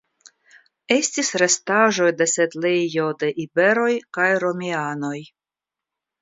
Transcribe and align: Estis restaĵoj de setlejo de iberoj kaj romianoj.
Estis 0.93 1.27
restaĵoj 1.41 2.07
de 2.21 2.27
setlejo 2.31 3.11
de 3.25 3.29
iberoj 3.45 3.91
kaj 4.19 4.31
romianoj. 4.47 5.15